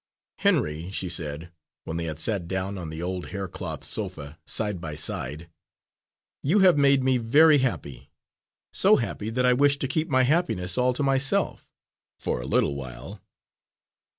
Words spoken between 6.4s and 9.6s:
"you have made me very happy; so happy that I